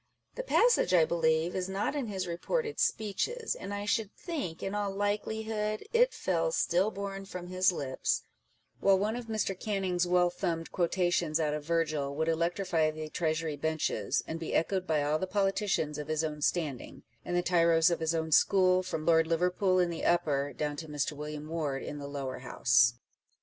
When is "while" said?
8.79-8.97